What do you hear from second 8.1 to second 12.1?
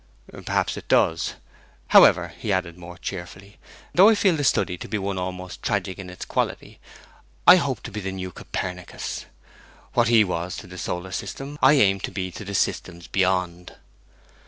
new Copernicus. What he was to the solar system I aim to